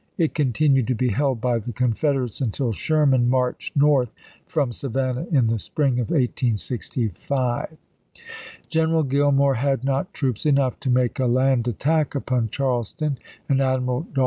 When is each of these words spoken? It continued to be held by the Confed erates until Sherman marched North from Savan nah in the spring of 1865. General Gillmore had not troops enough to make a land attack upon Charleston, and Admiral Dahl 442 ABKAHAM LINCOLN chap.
It 0.17 0.33
continued 0.33 0.87
to 0.87 0.95
be 0.95 1.09
held 1.09 1.39
by 1.41 1.59
the 1.59 1.71
Confed 1.71 2.15
erates 2.15 2.41
until 2.41 2.71
Sherman 2.73 3.29
marched 3.29 3.75
North 3.77 4.11
from 4.47 4.71
Savan 4.71 5.15
nah 5.15 5.25
in 5.37 5.45
the 5.45 5.59
spring 5.59 5.99
of 5.99 6.09
1865. 6.09 7.77
General 8.67 9.03
Gillmore 9.03 9.57
had 9.57 9.83
not 9.83 10.11
troops 10.11 10.47
enough 10.47 10.79
to 10.79 10.89
make 10.89 11.19
a 11.19 11.27
land 11.27 11.67
attack 11.67 12.15
upon 12.15 12.49
Charleston, 12.49 13.19
and 13.47 13.59
Admiral 13.59 13.59
Dahl 13.59 13.59
442 13.59 13.81
ABKAHAM 13.83 13.95
LINCOLN 13.95 14.15
chap. 14.15 14.19